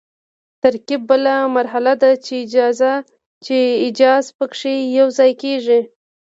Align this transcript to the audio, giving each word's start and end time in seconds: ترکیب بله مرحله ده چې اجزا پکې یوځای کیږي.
ترکیب 0.61 1.01
بله 1.09 1.35
مرحله 1.55 1.93
ده 2.01 2.11
چې 3.45 3.55
اجزا 3.87 4.13
پکې 4.37 4.73
یوځای 4.99 5.31
کیږي. 5.41 5.79